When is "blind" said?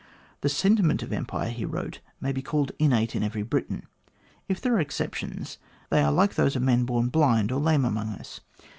7.09-7.51